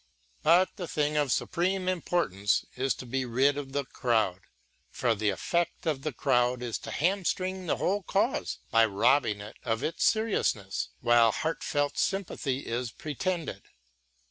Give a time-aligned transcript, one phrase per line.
[0.41, 4.39] But the thing of supreme importance is to be rid of the crowd;
[4.89, 9.57] for the effect of the crowd is to hamstring the whole cause by robbing it
[9.61, 13.61] of its seriousness while heartfelt sympathy is pretended.